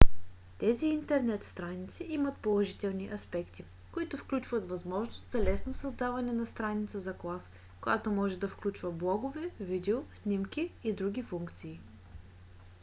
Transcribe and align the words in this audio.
тези 0.57 0.85
интернет 0.85 1.43
страници 1.43 2.03
имат 2.09 2.37
положителни 2.37 3.13
аспекти 3.13 3.63
които 3.91 4.17
включват 4.17 4.69
възможност 4.69 5.27
за 5.31 5.43
лесно 5.43 5.73
създаване 5.73 6.33
на 6.33 6.45
страница 6.45 6.99
за 6.99 7.17
клас 7.17 7.51
която 7.81 8.11
може 8.11 8.39
да 8.39 8.47
включва 8.47 8.91
блогове 8.91 9.49
видео 9.59 10.03
снимки 10.13 10.71
и 10.83 10.93
други 10.93 11.23
функции 11.23 11.79